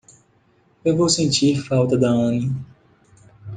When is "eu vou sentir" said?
0.83-1.61